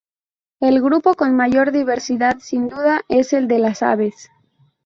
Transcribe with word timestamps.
El 0.59 0.81
grupo 0.81 1.13
con 1.13 1.35
mayor 1.35 1.71
diversidad, 1.71 2.39
sin 2.39 2.69
duda, 2.69 3.03
es 3.07 3.33
el 3.33 3.47
de 3.47 3.59
las 3.59 3.83
aves. 3.83 4.31